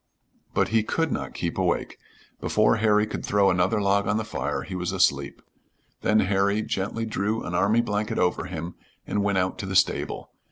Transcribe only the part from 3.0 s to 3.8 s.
could throw another